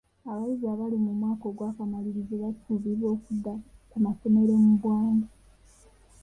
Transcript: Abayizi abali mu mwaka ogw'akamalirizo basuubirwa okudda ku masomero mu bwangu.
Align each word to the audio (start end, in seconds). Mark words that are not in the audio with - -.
Abayizi 0.29 0.65
abali 0.73 0.95
mu 1.05 1.11
mwaka 1.19 1.43
ogw'akamalirizo 1.51 2.33
basuubirwa 2.43 3.07
okudda 3.15 3.53
ku 3.89 3.97
masomero 4.05 4.53
mu 4.63 4.71
bwangu. 4.81 5.29